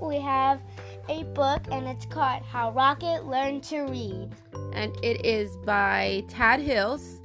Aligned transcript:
we 0.00 0.20
have 0.20 0.60
a 1.08 1.24
book 1.24 1.62
and 1.70 1.86
it's 1.86 2.06
called 2.06 2.42
How 2.42 2.70
Rocket 2.72 3.26
Learned 3.26 3.62
to 3.64 3.82
Read. 3.82 4.30
And 4.72 4.96
it 5.02 5.24
is 5.24 5.56
by 5.64 6.24
Tad 6.28 6.60
Hills, 6.60 7.20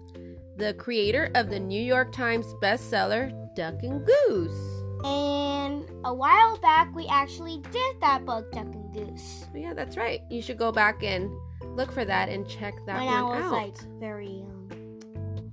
the 0.58 0.74
creator 0.74 1.32
of 1.36 1.50
the 1.50 1.60
New 1.60 1.82
York 1.82 2.12
Times 2.12 2.46
bestseller 2.62 3.32
Duck 3.56 3.76
and 3.84 4.06
Goose. 4.06 4.84
And 5.04 5.90
a 6.04 6.14
while 6.14 6.58
back, 6.58 6.94
we 6.96 7.08
actually 7.08 7.62
did 7.72 8.02
that 8.02 8.26
book, 8.26 8.52
Duck 8.52 8.66
and 8.66 8.94
Goose. 8.94 9.46
Yeah, 9.54 9.74
that's 9.74 9.98
right. 9.98 10.22
You 10.30 10.42
should 10.42 10.58
go 10.58 10.72
back 10.72 11.04
and 11.04 11.30
look 11.76 11.92
for 11.92 12.06
that 12.06 12.30
and 12.30 12.48
check 12.48 12.74
that 12.88 12.98
when 12.98 13.06
one 13.06 13.16
I 13.16 13.22
was 13.24 13.46
out. 13.46 13.52
like 13.52 13.78
very 14.00 14.28
young. 14.28 15.02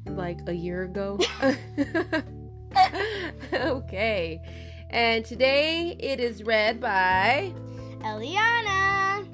like 0.07 0.39
a 0.47 0.53
year 0.53 0.85
ago. 0.85 1.19
okay. 3.53 4.41
And 4.93 5.25
today 5.25 5.97
it 5.99 6.21
is 6.21 6.43
read 6.45 6.79
by 6.79 7.55
Elliana. 8.05 9.27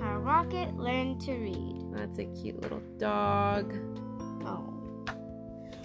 How 0.00 0.18
Rocket 0.18 0.76
Learned 0.76 1.20
to 1.22 1.32
Read. 1.32 1.84
that's 1.92 2.18
a 2.18 2.24
cute 2.24 2.60
little 2.60 2.82
dog. 2.98 3.72
Oh. 4.44 4.74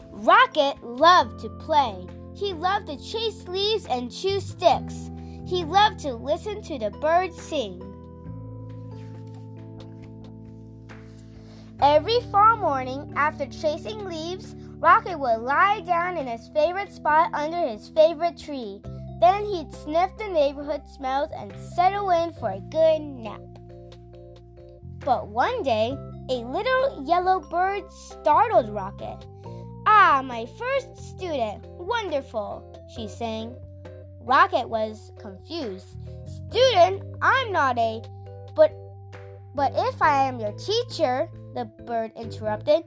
Rocket 0.10 0.84
loved 0.84 1.40
to 1.42 1.50
play. 1.50 2.08
He 2.34 2.54
loved 2.54 2.88
to 2.88 2.98
chase 2.98 3.48
leaves 3.48 3.86
and 3.86 4.12
chew 4.12 4.40
sticks. 4.40 5.12
He 5.46 5.64
loved 5.64 6.00
to 6.00 6.16
listen 6.16 6.64
to 6.64 6.80
the 6.80 6.90
birds 6.90 7.40
sing. 7.40 7.80
Every 11.80 12.22
fall 12.32 12.58
morning, 12.58 13.14
after 13.16 13.46
chasing 13.46 14.04
leaves, 14.06 14.56
Rocket 14.82 15.20
would 15.20 15.42
lie 15.42 15.82
down 15.86 16.18
in 16.18 16.26
his 16.26 16.48
favorite 16.56 16.92
spot 16.92 17.30
under 17.36 17.68
his 17.68 17.90
favorite 17.90 18.36
tree. 18.36 18.82
Then 19.20 19.46
he'd 19.46 19.72
sniff 19.72 20.10
the 20.18 20.28
neighborhood 20.28 20.82
smells 20.90 21.30
and 21.38 21.54
settle 21.76 22.10
in 22.10 22.34
for 22.34 22.50
a 22.50 22.60
good 22.72 23.00
nap. 23.00 23.42
But 25.06 25.28
one 25.28 25.62
day, 25.62 25.96
a 26.30 26.34
little 26.34 27.06
yellow 27.06 27.42
bird 27.42 27.84
startled 27.92 28.70
Rocket. 28.70 29.24
Ah, 29.86 30.24
my 30.26 30.48
first 30.58 30.98
student! 30.98 31.64
Wonderful, 31.78 32.64
she 32.96 33.08
sang. 33.08 33.56
Rocket 34.22 34.68
was 34.68 35.12
confused. 35.20 35.96
Student, 36.26 37.04
I'm 37.22 37.52
not 37.52 37.78
a. 37.78 38.02
But, 38.56 38.74
but 39.54 39.74
if 39.76 40.02
I 40.02 40.28
am 40.28 40.40
your 40.40 40.54
teacher, 40.54 41.30
the 41.54 41.66
bird 41.86 42.12
interrupted, 42.16 42.84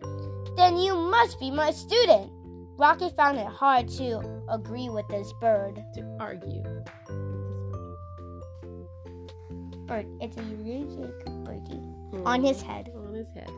then 0.56 0.76
you 0.76 0.96
must 0.96 1.38
be 1.40 1.50
my 1.50 1.70
student. 1.70 2.30
Rocket 2.76 3.14
found 3.16 3.38
it 3.38 3.46
hard 3.46 3.88
to 3.90 4.20
agree 4.48 4.88
with 4.88 5.06
this 5.08 5.32
bird. 5.40 5.82
To 5.94 6.16
argue. 6.18 6.62
Bird, 9.86 10.06
it's 10.20 10.36
a 10.36 10.42
music 10.42 11.24
birdie 11.44 11.76
Hmm. 12.12 12.26
on 12.26 12.42
his 12.42 12.62
head. 12.62 12.90
On 12.96 13.14
his 13.14 13.28
head. 13.28 13.50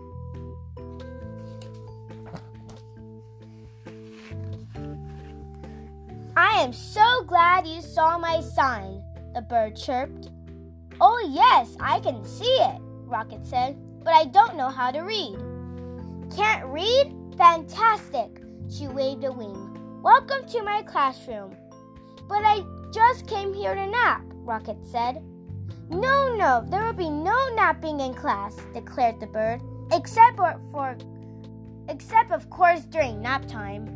I 6.36 6.60
am 6.62 6.72
so 6.72 7.22
glad 7.26 7.66
you 7.66 7.80
saw 7.80 8.18
my 8.18 8.40
sign, 8.40 9.02
the 9.34 9.40
bird 9.40 9.76
chirped. 9.76 10.28
Oh, 11.00 11.18
yes, 11.32 11.76
I 11.80 12.00
can 12.00 12.24
see 12.24 12.44
it, 12.44 12.80
Rocket 13.06 13.44
said, 13.44 13.76
but 14.04 14.12
I 14.12 14.24
don't 14.24 14.56
know 14.56 14.68
how 14.68 14.90
to 14.90 15.00
read. 15.00 15.38
Can't 16.34 16.66
read? 16.66 17.14
Fantastic! 17.38 18.42
She 18.68 18.88
waved 18.88 19.24
a 19.24 19.32
wing. 19.32 20.00
Welcome 20.02 20.46
to 20.48 20.62
my 20.62 20.82
classroom. 20.82 21.54
But 22.28 22.42
I 22.44 22.64
just 22.92 23.26
came 23.26 23.54
here 23.54 23.74
to 23.74 23.86
nap, 23.86 24.22
Rocket 24.44 24.76
said. 24.90 25.22
No, 25.88 26.34
no, 26.34 26.66
there 26.68 26.84
will 26.84 26.92
be 26.92 27.08
no 27.08 27.36
napping 27.54 28.00
in 28.00 28.12
class, 28.12 28.56
declared 28.74 29.20
the 29.20 29.28
bird, 29.28 29.62
except 29.92 30.36
for, 30.36 30.60
for 30.72 30.96
except 31.88 32.32
of 32.32 32.50
course 32.50 32.80
during 32.82 33.22
nap 33.22 33.46
time. 33.46 33.86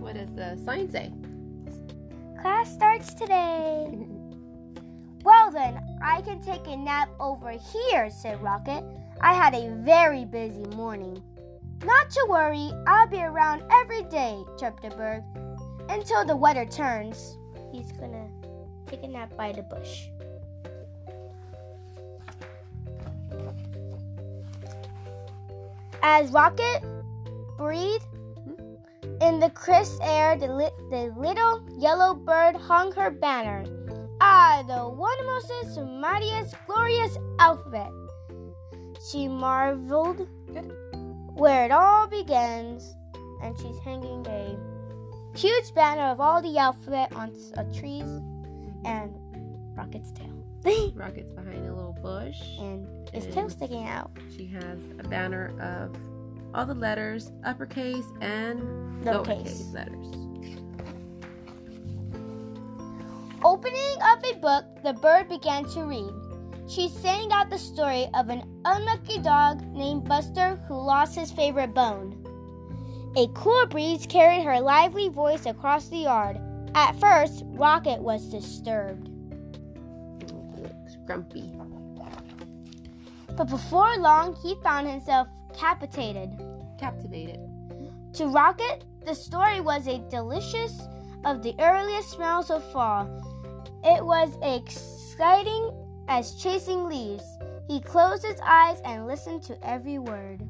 What 0.00 0.14
does 0.14 0.34
the 0.34 0.58
sign 0.64 0.90
say? 0.90 1.12
Class 2.42 2.72
starts 2.72 3.14
today. 3.14 4.06
Well, 5.24 5.50
then, 5.50 5.80
I 6.04 6.20
can 6.20 6.40
take 6.40 6.68
a 6.68 6.76
nap 6.76 7.08
over 7.18 7.50
here, 7.50 8.10
said 8.10 8.40
Rocket. 8.40 8.84
I 9.20 9.34
had 9.34 9.54
a 9.54 9.74
very 9.82 10.24
busy 10.24 10.64
morning. 10.76 11.20
Not 11.84 12.10
to 12.10 12.26
worry, 12.28 12.70
I'll 12.86 13.06
be 13.06 13.22
around 13.22 13.62
every 13.70 14.02
day, 14.04 14.44
chirped 14.58 14.82
the 14.82 14.90
bird, 14.90 15.22
until 15.88 16.24
the 16.24 16.36
weather 16.36 16.64
turns. 16.64 17.36
He's 17.72 17.92
gonna 17.92 18.28
take 18.86 19.02
a 19.02 19.08
nap 19.08 19.36
by 19.36 19.52
the 19.52 19.62
bush. 19.62 20.08
As 26.02 26.30
Rocket 26.30 26.82
breathed 27.56 28.06
in 29.20 29.40
the 29.40 29.50
crisp 29.50 30.00
air, 30.02 30.36
the, 30.36 30.46
li- 30.46 30.88
the 30.90 31.12
little 31.16 31.62
yellow 31.76 32.14
bird 32.14 32.56
hung 32.56 32.92
her 32.92 33.10
banner. 33.10 33.64
Ah, 34.20 34.62
the 34.66 34.88
wonderfulest, 34.88 36.00
mightiest, 36.00 36.54
glorious 36.66 37.18
alphabet. 37.38 37.90
She 39.10 39.28
marveled 39.28 40.28
where 41.36 41.64
it 41.66 41.70
all 41.70 42.06
begins, 42.06 42.96
and 43.42 43.56
she's 43.58 43.78
hanging 43.80 44.26
a 44.26 44.56
huge 45.36 45.74
banner 45.74 46.10
of 46.10 46.20
all 46.20 46.40
the 46.40 46.56
alphabet 46.58 47.12
on 47.14 47.32
a 47.56 47.60
uh, 47.60 47.64
trees 47.78 48.08
and 48.84 49.14
Rocket's 49.76 50.12
tail. 50.12 50.32
Rocket's 50.96 51.32
behind 51.32 51.68
a 51.68 51.74
little 51.74 51.96
bush. 52.02 52.40
and 52.58 52.86
his 53.10 53.26
tail 53.34 53.50
sticking 53.50 53.86
out. 53.86 54.10
She 54.36 54.46
has 54.46 54.78
a 54.98 55.06
banner 55.08 55.52
of 55.60 55.94
all 56.54 56.64
the 56.66 56.74
letters, 56.74 57.30
uppercase 57.44 58.06
and 58.22 58.60
Lowercase. 59.04 59.44
lowercase 59.44 59.72
letters. 59.74 60.06
Opening 63.44 63.96
up 64.02 64.24
a 64.24 64.34
book, 64.38 64.64
the 64.82 64.94
bird 64.94 65.28
began 65.28 65.64
to 65.66 65.82
read. 65.84 66.10
She 66.68 66.88
sang 66.88 67.30
out 67.30 67.50
the 67.50 67.58
story 67.58 68.08
of 68.14 68.28
an 68.30 68.42
unlucky 68.66 69.18
dog 69.18 69.62
named 69.72 70.04
Buster 70.04 70.56
who 70.66 70.74
lost 70.74 71.14
his 71.14 71.30
favorite 71.30 71.72
bone. 71.72 72.22
A 73.16 73.28
cool 73.28 73.66
breeze 73.66 74.06
carried 74.06 74.42
her 74.42 74.60
lively 74.60 75.08
voice 75.08 75.46
across 75.46 75.88
the 75.88 75.98
yard. 75.98 76.38
At 76.74 76.98
first, 77.00 77.44
Rocket 77.46 78.00
was 78.00 78.28
disturbed. 78.28 79.08
Looks 80.58 80.96
grumpy. 81.06 81.52
But 83.36 83.48
before 83.48 83.96
long, 83.98 84.34
he 84.42 84.56
found 84.62 84.88
himself 84.88 85.28
captivated. 85.56 86.30
Captivated. 86.78 87.40
To 88.14 88.26
Rocket, 88.26 88.84
the 89.04 89.14
story 89.14 89.60
was 89.60 89.86
a 89.86 90.04
delicious 90.10 90.80
of 91.24 91.42
the 91.42 91.54
earliest 91.60 92.10
smells 92.10 92.50
of 92.50 92.64
fall. 92.72 93.08
It 93.84 94.04
was 94.04 94.36
exciting 94.42 95.70
as 96.08 96.34
chasing 96.34 96.84
leaves. 96.84 97.35
He 97.68 97.80
closed 97.80 98.24
his 98.24 98.38
eyes 98.42 98.80
and 98.84 99.06
listened 99.06 99.42
to 99.44 99.58
every 99.66 99.98
word. 99.98 100.42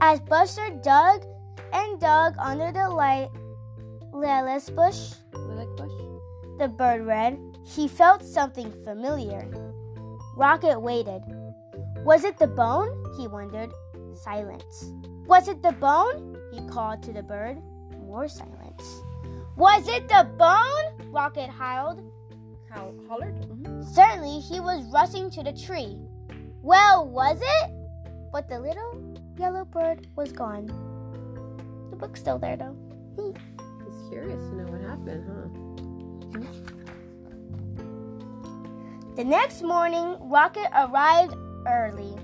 As 0.00 0.20
Buster 0.20 0.70
dug 0.82 1.24
and 1.72 2.00
dug 2.00 2.34
under 2.38 2.70
the 2.70 2.88
light 2.88 3.30
lilac 4.12 4.66
bush, 4.74 5.14
Lilac 5.32 5.76
bush. 5.76 5.92
the 6.58 6.68
bird 6.68 7.04
read, 7.04 7.38
he 7.64 7.88
felt 7.88 8.22
something 8.22 8.70
familiar. 8.84 9.48
Rocket 10.36 10.80
waited. 10.80 11.22
Was 12.04 12.24
it 12.24 12.38
the 12.38 12.46
bone? 12.46 12.88
He 13.16 13.26
wondered. 13.26 13.70
Silence. 14.14 14.92
Was 15.26 15.48
it 15.48 15.62
the 15.62 15.72
bone? 15.72 16.36
He 16.52 16.60
called 16.68 17.02
to 17.02 17.12
the 17.12 17.22
bird. 17.22 17.58
More 18.06 18.28
silence. 18.28 19.02
Was 19.56 19.88
it 19.88 20.08
the 20.08 20.28
bone? 20.38 21.10
Rocket 21.10 21.50
howled. 21.50 22.00
How 22.70 22.92
hollered? 23.08 23.34
Mm-hmm. 23.34 23.82
Certainly 23.82 24.40
he 24.40 24.60
was 24.60 24.84
rushing 24.92 25.30
to 25.30 25.42
the 25.42 25.52
tree. 25.52 25.96
Well, 26.62 27.08
was 27.08 27.38
it? 27.40 27.70
But 28.32 28.48
the 28.48 28.58
little 28.58 29.14
yellow 29.38 29.64
bird 29.64 30.06
was 30.16 30.32
gone. 30.32 30.66
The 31.90 31.96
book's 31.96 32.20
still 32.20 32.38
there 32.38 32.56
though. 32.56 32.76
He's 33.16 34.08
curious 34.10 34.42
to 34.48 34.56
know 34.56 34.64
what 34.64 34.80
happened, 34.82 35.24
huh? 35.26 36.42
The 39.16 39.24
next 39.24 39.62
morning, 39.62 40.16
Rocket 40.20 40.68
arrived 40.74 41.34
early. 41.66 42.14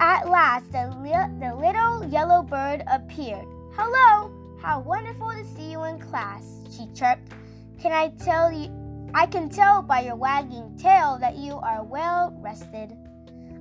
At 0.00 0.28
last, 0.28 0.70
the, 0.70 0.94
li- 1.00 1.38
the 1.40 1.54
little 1.54 2.04
yellow 2.10 2.42
bird 2.42 2.82
appeared. 2.86 3.46
Hello, 3.72 4.30
how 4.60 4.80
wonderful 4.80 5.30
to 5.30 5.44
see 5.56 5.70
you 5.72 5.84
in 5.84 5.98
class, 5.98 6.62
she 6.70 6.86
chirped. 6.94 7.32
Can 7.80 7.92
I 7.92 8.08
tell 8.22 8.52
you? 8.52 8.68
I 9.14 9.26
can 9.26 9.48
tell 9.48 9.82
by 9.82 10.00
your 10.02 10.16
wagging 10.16 10.76
tail 10.76 11.18
that 11.20 11.36
you 11.36 11.58
are 11.58 11.82
well 11.82 12.34
rested. 12.38 12.96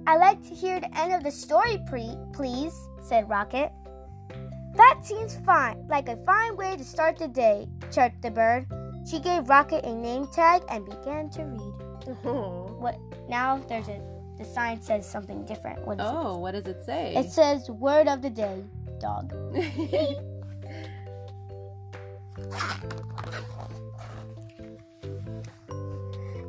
I'd 0.06 0.18
like 0.18 0.42
to 0.44 0.54
hear 0.56 0.80
the 0.80 0.96
end 0.98 1.14
of 1.14 1.24
the 1.24 1.32
story, 1.32 1.82
pre- 1.88 2.18
please, 2.34 2.74
said 3.02 3.30
Rocket. 3.30 3.72
That 4.76 5.00
seems 5.04 5.36
fine, 5.46 5.86
like 5.88 6.08
a 6.08 6.18
fine 6.26 6.56
way 6.56 6.76
to 6.78 6.84
start 6.84 7.18
the 7.18 7.28
day, 7.28 7.68
chirped 7.92 8.22
the 8.22 8.32
bird. 8.32 8.68
She 9.10 9.20
gave 9.20 9.50
Rocket 9.50 9.86
a 9.86 9.94
name 9.96 10.28
tag 10.28 10.62
and 10.70 10.86
began 10.86 11.30
to 11.32 11.44
read. 11.44 11.74
What 12.78 12.98
now? 13.28 13.58
There's 13.68 13.88
a 13.90 14.00
the 14.38 14.46
sign 14.46 14.80
says 14.82 15.10
something 15.10 15.44
different. 15.46 15.86
What 15.86 16.00
is 16.00 16.06
Oh, 16.08 16.38
what 16.38 16.52
does 16.52 16.68
it 16.68 16.86
say? 16.86 17.16
it? 17.16 17.26
It 17.26 17.32
says 17.32 17.70
word 17.70 18.08
of 18.08 18.22
the 18.22 18.30
day, 18.30 18.64
dog. 19.00 19.34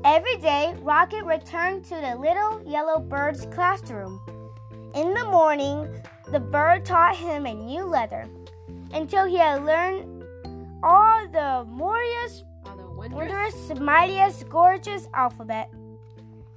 Every 0.08 0.38
day, 0.38 0.74
Rocket 0.80 1.22
returned 1.26 1.84
to 1.84 1.94
the 1.96 2.16
little 2.16 2.62
yellow 2.64 2.98
bird's 2.98 3.44
classroom. 3.54 4.18
In 4.94 5.12
the 5.12 5.24
morning, 5.24 5.86
the 6.32 6.40
bird 6.40 6.86
taught 6.86 7.14
him 7.14 7.44
a 7.44 7.52
new 7.52 7.84
letter 7.84 8.26
until 8.94 9.26
he 9.26 9.36
had 9.36 9.66
learned 9.66 10.24
all 10.82 11.28
the 11.28 11.66
glorious, 11.76 12.42
All 12.64 12.74
the 12.74 12.90
wondrous. 12.90 13.54
wondrous, 13.54 13.80
mightiest, 13.80 14.48
gorgeous 14.48 15.08
alphabet. 15.12 15.70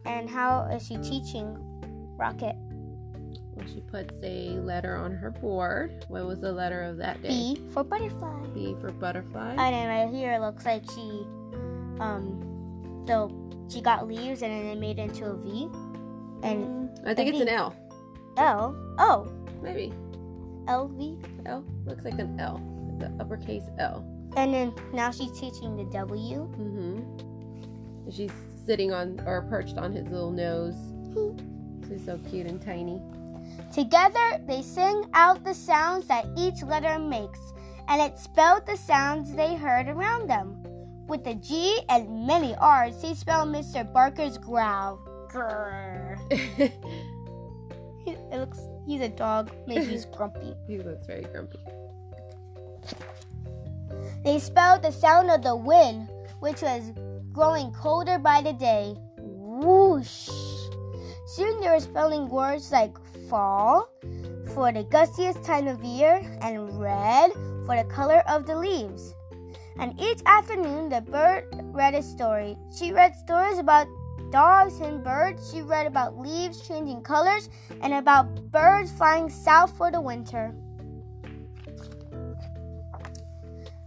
And 0.05 0.29
how 0.29 0.69
is 0.73 0.87
she 0.87 0.95
teaching 0.99 1.57
Rocket? 2.17 2.55
Well, 3.53 3.67
she 3.67 3.81
puts 3.81 4.15
a 4.23 4.51
letter 4.61 4.95
on 4.95 5.11
her 5.11 5.29
board. 5.29 6.05
What 6.07 6.25
was 6.25 6.39
the 6.39 6.53
letter 6.53 6.83
of 6.83 6.95
that 6.99 7.21
day? 7.21 7.27
B 7.27 7.61
for 7.73 7.83
butterfly. 7.83 8.45
B 8.53 8.77
for 8.79 8.93
butterfly. 8.93 9.55
And 9.57 9.75
then 9.75 9.87
right 9.89 10.09
here 10.09 10.31
it 10.31 10.39
looks 10.39 10.65
like 10.65 10.89
she, 10.89 11.27
um, 11.99 12.47
so 13.07 13.31
she 13.69 13.81
got 13.81 14.07
leaves 14.07 14.41
and 14.41 14.51
then 14.51 14.65
it 14.65 14.79
made 14.79 14.99
it 14.99 15.09
into 15.09 15.25
a 15.25 15.35
V. 15.35 15.69
And 16.43 16.89
I 17.05 17.13
think 17.13 17.29
it's 17.29 17.39
an 17.39 17.47
V. 17.47 17.51
L. 17.53 17.75
L, 18.37 18.75
oh, 18.97 19.31
Maybe. 19.61 19.93
L 20.67 20.87
V. 20.87 21.17
L 21.45 21.63
looks 21.85 22.03
like 22.03 22.19
an 22.19 22.39
L. 22.39 22.61
The 22.99 23.11
uppercase 23.19 23.63
L. 23.79 24.05
And 24.37 24.53
then 24.53 24.73
now 24.93 25.11
she's 25.11 25.31
teaching 25.31 25.75
the 25.75 25.85
W. 25.85 26.47
Mm-hmm. 26.57 28.09
She's 28.09 28.31
sitting 28.65 28.91
on 28.91 29.19
or 29.25 29.41
perched 29.43 29.77
on 29.77 29.91
his 29.91 30.07
little 30.07 30.31
nose. 30.31 30.75
She's 31.87 32.05
so 32.05 32.17
cute 32.29 32.47
and 32.47 32.61
tiny. 32.61 33.01
Together, 33.73 34.41
they 34.47 34.61
sing 34.61 35.03
out 35.13 35.43
the 35.43 35.53
sounds 35.53 36.07
that 36.07 36.25
each 36.37 36.63
letter 36.63 36.97
makes, 36.99 37.39
and 37.89 38.01
it 38.01 38.17
spelled 38.17 38.65
the 38.65 38.77
sounds 38.77 39.33
they 39.35 39.55
heard 39.55 39.87
around 39.87 40.29
them. 40.29 40.60
With 41.11 41.25
the 41.25 41.35
G 41.35 41.77
and 41.89 42.25
many 42.25 42.55
R's, 42.55 43.01
they 43.01 43.13
spelled 43.13 43.49
Mr. 43.49 43.83
Barker's 43.91 44.37
growl. 44.37 44.97
Grrr. 45.27 46.15
He- 48.05 48.15
It 48.31 48.39
looks 48.39 48.59
he's 48.87 49.01
a 49.01 49.09
dog. 49.09 49.51
Maybe 49.67 49.83
he's 49.91 50.05
grumpy. 50.15 50.55
he 50.67 50.79
looks 50.79 51.05
very 51.05 51.23
grumpy. 51.27 51.59
They 54.23 54.39
spelled 54.39 54.83
the 54.83 54.91
sound 54.91 55.29
of 55.29 55.43
the 55.43 55.53
wind, 55.55 56.07
which 56.39 56.61
was 56.61 56.93
growing 57.33 57.71
colder 57.73 58.17
by 58.17 58.41
the 58.41 58.53
day. 58.53 58.95
Whoosh. 59.19 60.29
Soon 61.35 61.59
they 61.59 61.67
were 61.67 61.81
spelling 61.83 62.29
words 62.29 62.71
like 62.71 62.95
fall 63.29 63.89
for 64.55 64.71
the 64.71 64.85
gustiest 64.85 65.43
time 65.43 65.67
of 65.67 65.83
year 65.83 66.23
and 66.41 66.79
red 66.79 67.31
for 67.67 67.75
the 67.75 67.83
color 67.91 68.23
of 68.31 68.45
the 68.47 68.55
leaves. 68.55 69.13
And 69.77 69.99
each 69.99 70.21
afternoon, 70.25 70.89
the 70.89 71.01
bird 71.01 71.45
read 71.73 71.95
a 71.95 72.03
story. 72.03 72.57
She 72.77 72.91
read 72.91 73.15
stories 73.15 73.57
about 73.57 73.87
dogs 74.31 74.79
and 74.79 75.03
birds. 75.03 75.51
She 75.51 75.61
read 75.61 75.87
about 75.87 76.17
leaves 76.17 76.67
changing 76.67 77.03
colors 77.03 77.49
and 77.81 77.93
about 77.93 78.51
birds 78.51 78.91
flying 78.91 79.29
south 79.29 79.75
for 79.77 79.91
the 79.91 80.01
winter. 80.01 80.53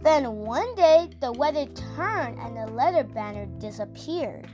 Then 0.01 0.35
one 0.35 0.75
day 0.75 1.09
the 1.19 1.31
weather 1.31 1.65
turned 1.95 2.37
and 2.39 2.55
the 2.55 2.67
letter 2.71 3.03
banner 3.03 3.47
disappeared. 3.57 4.47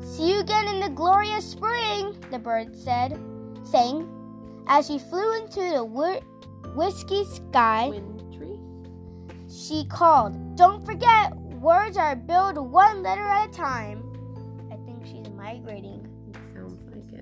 See 0.00 0.32
you 0.32 0.40
again 0.40 0.68
in 0.68 0.80
the 0.80 0.88
glorious 0.88 1.50
spring, 1.50 2.16
the 2.30 2.38
bird 2.38 2.74
said, 2.74 3.18
saying, 3.62 4.08
as 4.66 4.86
she 4.86 4.98
flew 4.98 5.36
into 5.36 5.60
the 5.60 5.84
whi- 5.84 6.22
whiskey 6.74 7.24
sky. 7.24 7.90
Wintry. 7.90 8.21
She 9.62 9.84
called, 9.84 10.56
Don't 10.56 10.84
forget, 10.84 11.36
words 11.36 11.96
are 11.96 12.16
built 12.16 12.58
one 12.58 13.04
letter 13.04 13.22
at 13.22 13.48
a 13.48 13.52
time. 13.52 14.02
I 14.72 14.76
think 14.84 15.06
she's 15.06 15.32
migrating. 15.34 16.04
It 16.28 16.36
sounds 16.52 16.82
like 16.90 17.12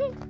it. 0.00 0.12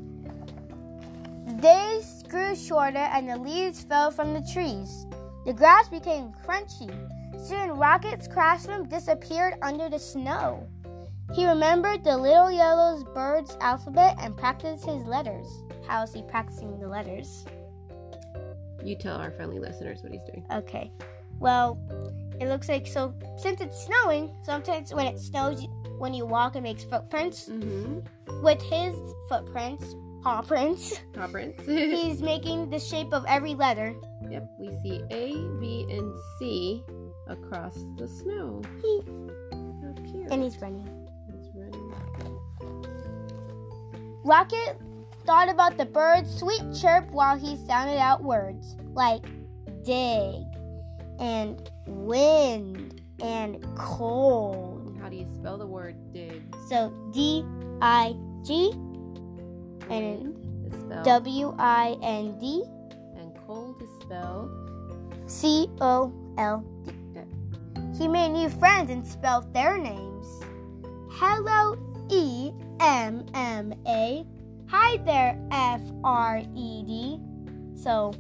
The 1.47 1.63
days 1.63 2.23
grew 2.29 2.55
shorter 2.55 2.99
and 2.99 3.29
the 3.29 3.39
leaves 3.39 3.83
fell 3.83 4.11
from 4.11 4.35
the 4.35 4.47
trees. 4.53 5.07
The 5.47 5.55
grass 5.55 5.89
became 5.89 6.35
crunchy. 6.45 6.91
Soon 7.41 7.79
Rocket's 7.79 8.29
classroom 8.29 8.89
disappeared 8.89 9.55
under 9.63 9.89
the 9.89 9.99
snow. 9.99 10.69
He 11.33 11.47
remembered 11.47 12.05
the 12.05 12.17
little 12.19 12.51
yellow 12.51 13.03
bird's 13.15 13.57
alphabet 13.61 14.17
and 14.21 14.37
practiced 14.37 14.85
his 14.85 15.05
letters. 15.05 15.47
How 15.87 16.03
is 16.03 16.13
he 16.13 16.23
practicing 16.23 16.79
the 16.79 16.89
letters? 16.89 17.47
You 18.83 18.97
tell 18.97 19.17
our 19.17 19.31
friendly 19.31 19.59
listeners 19.59 20.03
what 20.03 20.13
he's 20.13 20.23
doing. 20.25 20.45
Okay. 20.53 20.93
Well, 21.39 21.79
it 22.41 22.49
looks 22.49 22.69
like 22.69 22.87
so 22.87 23.15
since 23.39 23.61
it's 23.61 23.85
snowing, 23.85 24.35
sometimes 24.45 24.93
when 24.95 25.07
it 25.07 25.19
snows 25.19 25.67
when 25.99 26.13
you 26.15 26.27
walk 26.27 26.57
it 26.57 26.63
makes 26.63 26.85
footprints. 26.85 27.49
Mm-hmm. 27.49 28.43
With 28.43 28.61
his 28.63 28.95
footprints, 29.29 29.95
paw 30.23 30.43
prints, 30.43 31.01
Top 31.15 31.33
prints. 31.33 31.63
he's 31.67 32.21
making 32.21 32.71
the 32.71 32.79
shape 32.79 33.13
of 33.13 33.25
every 33.27 33.55
letter. 33.55 33.95
yep, 34.29 34.49
we 34.59 34.69
see 34.83 35.03
A, 35.11 35.33
B, 35.59 35.87
and 35.91 36.15
C 36.39 36.83
across 37.29 37.75
the 37.97 38.07
snow. 38.09 38.63
He, 38.83 39.01
How 39.53 39.95
cute. 40.11 40.31
and 40.31 40.43
he's 40.43 40.61
running. 40.61 40.87
He's 41.27 41.51
running. 41.55 41.93
Rocket 44.25 44.79
thought 45.27 45.49
about 45.51 45.77
the 45.77 45.85
bird's 45.85 46.33
sweet 46.39 46.63
chirp 46.81 47.11
while 47.11 47.37
he 47.37 47.57
sounded 47.67 47.99
out 47.99 48.23
words 48.23 48.77
like 48.95 49.25
dig 49.85 50.45
and 51.19 51.69
wind 51.87 53.03
and 53.21 53.67
cold. 53.77 54.97
How 55.03 55.09
do 55.09 55.17
you 55.17 55.27
spell 55.35 55.59
the 55.59 55.67
word 55.67 55.97
dig? 56.13 56.43
So 56.69 56.93
D 57.13 57.45
I 57.83 58.15
G 58.45 58.71
and 59.91 60.23
Wind 60.23 60.73
is 60.73 60.81
spelled 60.81 61.05
W 61.05 61.55
I 61.59 61.97
N 62.03 62.39
D 62.39 62.63
and 63.17 63.37
cold 63.47 63.83
is 63.83 63.91
spelled 64.03 64.51
C 65.27 65.69
O 65.81 66.13
L 66.39 66.65
D. 66.85 66.93
He 67.99 68.07
made 68.07 68.29
new 68.29 68.49
friends 68.49 68.91
and 68.91 69.07
spelled 69.07 69.53
their 69.53 69.77
names. 69.79 70.27
Hello, 71.13 71.77
E 72.11 72.53
M 72.79 73.27
M 73.35 73.75
A. 73.87 74.25
Hi 74.69 74.97
there, 75.05 75.39
F 75.51 75.81
R 76.05 76.43
E 76.55 76.83
D. 76.87 77.21
So 77.77 78.13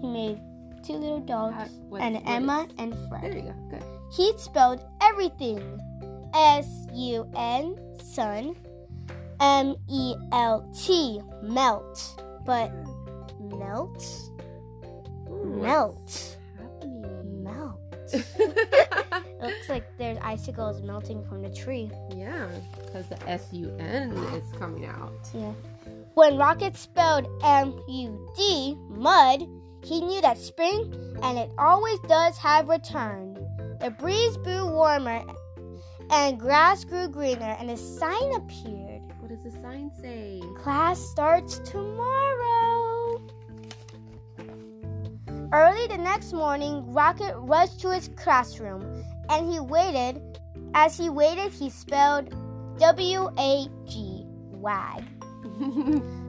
he 0.00 0.08
made 0.08 0.40
two 0.82 0.94
little 0.94 1.20
dogs 1.20 1.70
what's- 1.88 2.02
and 2.04 2.14
what 2.16 2.26
Emma 2.26 2.58
is- 2.68 2.74
and 2.78 2.92
There 2.92 3.08
Fred. 3.08 3.34
you 3.34 3.42
go. 3.42 3.54
Good. 3.70 3.84
He 4.12 4.32
spelled 4.38 4.80
everything 5.00 5.60
S 6.34 6.86
U 6.94 7.26
N, 7.34 7.76
sun. 8.02 8.56
M 9.40 9.74
E 9.88 10.14
L 10.32 10.68
T, 10.74 11.20
melt. 11.42 12.22
But 12.44 12.70
mm. 13.40 13.58
melt? 13.58 14.04
Ooh, 15.30 15.44
Melt. 15.62 16.36
What's 18.12 18.28
happening? 18.34 18.54
Melt. 19.10 19.24
It 19.26 19.42
looks 19.42 19.68
like 19.68 19.84
there's 19.98 20.18
icicles 20.22 20.82
melting 20.82 21.24
from 21.24 21.42
the 21.42 21.50
tree. 21.50 21.90
yeah, 22.14 22.48
because 22.84 23.06
the 23.08 23.28
S 23.28 23.48
U 23.52 23.74
N 23.78 24.12
is 24.34 24.44
coming 24.58 24.84
out. 24.86 25.12
Yeah. 25.32 25.52
When 26.14 26.36
Rocket 26.36 26.76
spelled 26.76 27.26
M 27.42 27.80
U 27.88 28.32
D, 28.36 28.76
mud, 28.88 29.40
he 29.82 30.00
knew 30.02 30.20
that 30.20 30.36
spring, 30.38 30.92
and 31.22 31.38
it 31.38 31.50
always 31.56 31.98
does, 32.00 32.36
have 32.38 32.68
returned. 32.68 33.38
The 33.80 33.90
breeze 33.90 34.36
blew 34.38 34.66
warmer, 34.66 35.22
and 36.10 36.38
grass 36.38 36.84
grew 36.84 37.08
greener, 37.08 37.56
and 37.58 37.70
a 37.70 37.76
sign 37.78 38.34
appeared. 38.34 39.00
What 39.20 39.30
does 39.30 39.42
the 39.42 39.52
sign 39.62 39.90
say? 40.02 40.42
Class 40.58 40.98
starts 41.00 41.60
tomorrow. 41.60 42.59
Early 45.52 45.86
the 45.88 45.98
next 45.98 46.32
morning, 46.32 46.92
Rocket 46.92 47.34
rushed 47.38 47.80
to 47.80 47.90
his 47.92 48.08
classroom 48.16 49.04
and 49.28 49.50
he 49.50 49.58
waited. 49.60 50.22
As 50.74 50.96
he 50.96 51.10
waited, 51.10 51.50
he 51.52 51.68
spelled 51.70 52.32
W 52.78 53.28
A 53.38 53.66
G, 53.86 54.24
wag. 54.52 55.04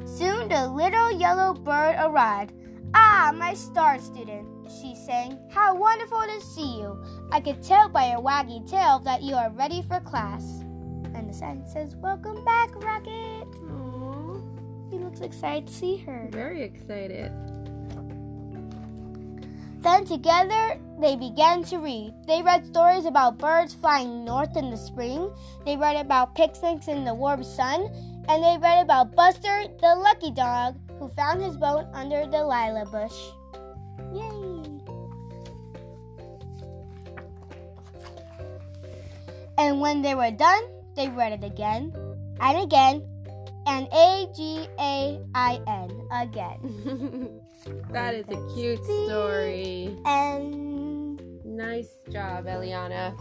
Soon 0.05 0.49
the 0.49 0.67
little 0.73 1.11
yellow 1.11 1.53
bird 1.53 1.95
arrived. 1.99 2.53
Ah, 2.93 3.31
my 3.35 3.53
star 3.53 3.99
student, 3.99 4.47
she 4.81 4.95
sang. 4.95 5.37
How 5.51 5.75
wonderful 5.75 6.21
to 6.23 6.41
see 6.41 6.79
you. 6.79 7.01
I 7.31 7.39
could 7.39 7.61
tell 7.63 7.87
by 7.89 8.09
your 8.09 8.19
waggy 8.21 8.67
tail 8.69 8.99
that 9.05 9.21
you 9.21 9.35
are 9.35 9.51
ready 9.51 9.83
for 9.83 9.99
class. 10.01 10.43
And 11.13 11.29
the 11.29 11.33
sign 11.33 11.63
says, 11.67 11.95
Welcome 11.95 12.43
back, 12.43 12.73
Rocket. 12.83 13.45
Aw, 13.69 14.41
He 14.89 14.97
looks 14.97 15.21
excited 15.21 15.67
to 15.67 15.73
see 15.73 15.97
her. 15.97 16.27
very 16.31 16.63
excited. 16.63 17.31
Then 19.81 20.05
together 20.05 20.79
they 20.99 21.15
began 21.15 21.63
to 21.65 21.77
read. 21.77 22.13
They 22.27 22.41
read 22.43 22.67
stories 22.67 23.05
about 23.05 23.39
birds 23.39 23.73
flying 23.73 24.23
north 24.23 24.55
in 24.55 24.69
the 24.69 24.77
spring, 24.77 25.33
they 25.65 25.75
read 25.75 25.97
about 25.97 26.35
picnics 26.35 26.87
in 26.87 27.03
the 27.03 27.13
warm 27.13 27.43
sun, 27.43 27.89
and 28.29 28.43
they 28.43 28.57
read 28.61 28.83
about 28.83 29.15
Buster 29.15 29.65
the 29.81 29.95
lucky 29.95 30.29
dog 30.29 30.77
who 30.99 31.09
found 31.09 31.41
his 31.41 31.57
bone 31.57 31.87
under 31.93 32.27
the 32.27 32.43
lilac 32.43 32.91
bush. 32.91 33.17
Yay! 34.13 34.61
And 39.57 39.81
when 39.81 40.03
they 40.03 40.13
were 40.13 40.31
done, 40.31 40.61
they 40.95 41.09
read 41.09 41.33
it 41.33 41.43
again 41.43 41.93
and 42.39 42.57
again 42.59 43.10
and 43.67 43.87
A 43.93 44.27
G 44.35 44.67
A 44.79 45.19
I 45.35 45.59
N 45.67 46.07
again. 46.11 47.41
that 47.91 48.15
is 48.15 48.27
a 48.29 48.53
cute 48.55 48.83
story. 48.83 49.97
And 50.05 51.19
Nice 51.45 51.89
job, 52.09 52.47
Elliana. 52.47 53.13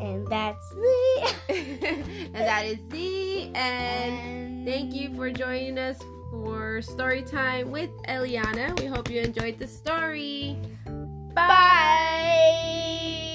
and 0.00 0.26
that's 0.28 0.68
the 0.70 1.34
and 1.48 2.34
that 2.34 2.64
is 2.66 2.78
the 2.90 3.50
end. 3.54 4.66
Thank 4.66 4.94
you 4.94 5.14
for 5.14 5.30
joining 5.30 5.78
us 5.78 5.98
for 6.30 6.80
story 6.82 7.22
time 7.22 7.70
with 7.70 7.90
Elliana. 8.08 8.74
We 8.80 8.86
hope 8.86 9.10
you 9.10 9.20
enjoyed 9.20 9.58
the 9.58 9.66
story. 9.66 10.56
Bye. 11.34 11.46
Bye. 11.48 13.30